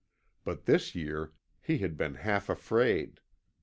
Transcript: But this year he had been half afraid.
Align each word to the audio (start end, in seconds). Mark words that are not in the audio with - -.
But 0.43 0.65
this 0.65 0.95
year 0.95 1.31
he 1.61 1.77
had 1.77 1.95
been 1.95 2.15
half 2.15 2.49
afraid. 2.49 3.19